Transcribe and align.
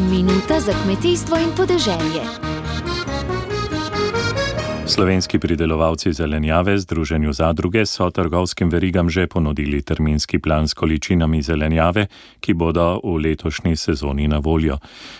Minuta 0.00 0.60
za 0.60 0.72
kmetijstvo 0.84 1.36
in 1.36 1.50
podeželje. 1.56 2.22
Slovenski 4.86 5.38
pridelovalci 5.38 6.12
zelenjave 6.12 6.78
Združenju 6.78 7.32
zadruge 7.32 7.86
so 7.86 8.10
trgovskim 8.10 8.70
verigam 8.70 9.10
že 9.10 9.26
ponudili 9.26 9.82
terminski 9.82 10.38
plan 10.38 10.68
s 10.68 10.74
količinami 10.74 11.42
zelenjave, 11.42 12.06
ki 12.40 12.54
bodo 12.54 13.00
v 13.04 13.16
letošnji 13.16 13.76
sezoni 13.76 14.28
na 14.28 14.38
voljo. 14.38 14.78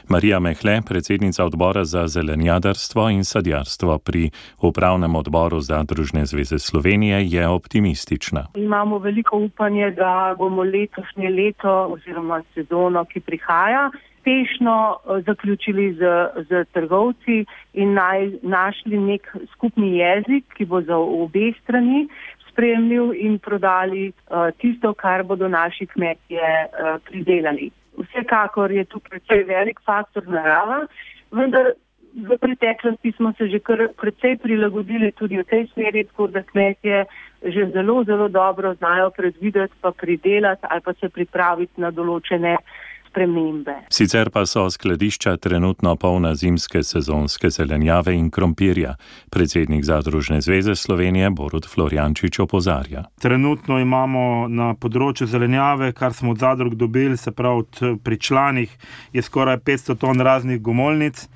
Marija 0.09 0.41
Mehle, 0.41 0.83
predsednica 0.89 1.45
odbora 1.45 1.85
za 1.85 2.09
zelenjadarstvo 2.09 3.11
in 3.11 3.25
sadjarstvo 3.25 3.99
pri 3.99 4.31
upravnem 4.63 5.15
odboru 5.15 5.61
Zadružne 5.61 6.27
zveze 6.27 6.59
Slovenije, 6.59 7.27
je 7.27 7.49
optimistična. 7.49 8.47
Imamo 8.55 8.99
veliko 8.99 9.37
upanje, 9.37 9.91
da 9.91 10.35
bomo 10.39 10.63
letošnje 10.63 11.31
leto 11.31 11.87
oziroma 11.91 12.43
sezono, 12.55 13.05
ki 13.05 13.21
prihaja, 13.21 13.91
uspešno 14.29 14.97
eh, 14.97 15.23
zaključili 15.23 15.93
z, 15.95 16.01
z 16.49 16.65
trgovci 16.73 17.45
in 17.73 17.95
naj, 17.95 18.31
našli 18.43 18.99
nek 18.99 19.37
skupni 19.53 19.99
jezik, 19.99 20.45
ki 20.57 20.65
bo 20.65 20.81
za 20.81 20.97
obe 20.97 21.53
strani 21.63 22.09
spremljiv 22.51 23.13
in 23.15 23.39
prodali 23.39 24.09
uh, 24.09 24.51
tisto, 24.59 24.95
kar 24.95 25.23
bodo 25.23 25.49
naši 25.49 25.87
kmetje 25.87 26.43
uh, 26.43 27.01
pridelali. 27.05 27.71
Vsekakor 27.99 28.73
je 28.73 28.85
tu 28.85 28.99
precej 28.99 29.45
velik 29.45 29.81
faktor 29.87 30.27
narava, 30.27 30.87
vendar 31.31 31.73
v 32.15 32.39
preteklosti 32.41 33.13
smo 33.17 33.33
se 33.39 33.49
že 33.49 33.59
kar 33.59 33.89
precej 34.01 34.37
prilagodili 34.43 35.13
tudi 35.13 35.39
v 35.39 35.45
tej 35.45 35.69
smeri, 35.73 36.05
tako 36.05 36.27
da 36.27 36.43
kmetje 36.43 37.05
že 37.43 37.71
zelo, 37.73 38.05
zelo 38.05 38.29
dobro 38.29 38.75
znajo 38.75 39.11
predvideti 39.11 39.75
pa 39.81 39.93
pridelati 39.93 40.67
ali 40.71 40.81
pa 40.81 40.93
se 40.93 41.09
pripraviti 41.09 41.81
na 41.81 41.91
določene 41.91 42.57
uh, 42.59 42.89
spremembe. 43.09 43.75
Sicer 43.91 44.31
pa 44.31 44.47
so 44.47 44.71
skladišča 44.71 45.37
trenutno 45.37 45.97
polna 45.97 46.35
zimske 46.35 46.83
sezonske 46.83 47.51
zelenjave 47.51 48.15
in 48.15 48.31
krompirja. 48.31 48.95
Predsednik 49.31 49.85
Zadružne 49.85 50.41
zveze 50.41 50.75
Slovenije 50.77 51.31
Borod 51.31 51.67
Florjančič 51.67 52.39
opozarja. 52.39 53.05
Trenutno 53.21 53.81
imamo 53.81 54.49
na 54.49 54.75
področju 54.75 55.27
zelenjave, 55.27 55.93
kar 55.93 56.15
smo 56.15 56.37
od 56.37 56.39
zadrug 56.45 56.75
dobili, 56.75 57.17
se 57.17 57.33
pravi 57.33 57.99
pri 58.05 58.19
članih, 58.19 58.71
je 59.13 59.23
skoraj 59.23 59.59
500 59.59 59.97
ton 59.99 60.21
raznih 60.21 60.61
gomolnic 60.63 61.29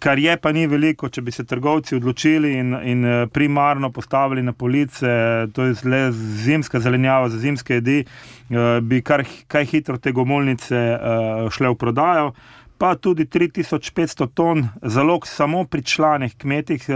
kar 0.00 0.18
je 0.18 0.36
pa 0.40 0.52
ni 0.52 0.64
veliko, 0.66 1.10
če 1.12 1.22
bi 1.22 1.32
se 1.32 1.44
trgovci 1.44 1.98
odločili 1.98 2.54
in, 2.56 2.72
in 2.88 3.04
eh, 3.04 3.26
primarno 3.32 3.90
postavili 3.92 4.42
na 4.42 4.52
police, 4.52 5.06
to 5.52 5.66
je 5.68 5.74
le 5.84 6.00
zimska 6.44 6.80
zelenjava 6.80 7.28
za 7.28 7.38
zimske 7.38 7.78
jedi, 7.80 7.98
eh, 8.00 8.80
bi 8.80 9.02
kar 9.04 9.24
kaj 9.48 9.68
hitro 9.74 9.98
te 9.98 10.12
gomolnice 10.16 10.76
eh, 10.76 11.44
šle 11.52 11.74
v 11.74 11.78
prodajo. 11.84 12.32
Pa 12.80 12.94
tudi 12.96 13.26
3500 13.28 14.26
ton 14.34 14.68
zalog, 14.82 15.26
samo 15.28 15.64
pri 15.64 15.82
članih 15.82 16.32
kmetih, 16.36 16.86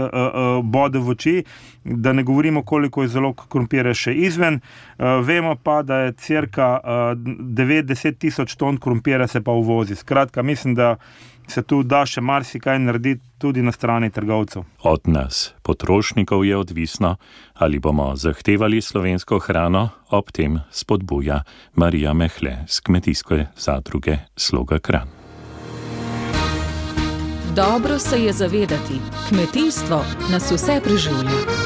bode 0.63 0.99
v 0.99 1.09
oči, 1.13 1.43
da 1.83 2.13
ne 2.13 2.23
govorimo, 2.23 2.63
koliko 2.65 3.03
je 3.03 3.11
zalog 3.13 3.43
krompirja 3.49 3.93
še 3.93 4.15
izven. 4.17 4.59
Vemo 4.97 5.53
pa, 5.55 5.83
da 5.85 5.99
je 6.07 6.15
crka 6.17 6.69
90 7.13 8.17
tisoč 8.17 8.55
ton 8.55 8.79
krompirja 8.81 9.27
se 9.27 9.43
pa 9.45 9.51
uvozi. 9.51 9.95
Skratka, 9.95 10.43
mislim, 10.43 10.73
da 10.75 10.95
se 11.47 11.61
tu 11.61 11.83
da 11.83 12.01
še 12.09 12.21
marsikaj 12.21 12.79
narediti 12.81 13.21
tudi 13.37 13.61
na 13.61 13.71
strani 13.71 14.09
trgovcev. 14.09 14.65
Od 14.81 15.05
nas, 15.05 15.53
potrošnikov, 15.61 16.45
je 16.45 16.57
odvisno, 16.57 17.15
ali 17.53 17.79
bomo 17.79 18.15
zahtevali 18.15 18.81
slovensko 18.81 19.39
hrano, 19.39 19.89
ob 20.09 20.33
tem 20.33 20.57
spodbuja 20.71 21.43
Marija 21.75 22.13
Mehle 22.13 22.63
z 22.67 22.81
kmetijske 22.81 23.45
zadruge 23.53 24.17
Sloga 24.35 24.79
Kran. 24.79 25.24
Dobro 27.55 27.99
se 27.99 28.23
je 28.23 28.33
zavedati, 28.33 29.01
kmetijstvo 29.29 30.05
nas 30.31 30.51
vse 30.51 30.81
preživlja. 30.83 31.64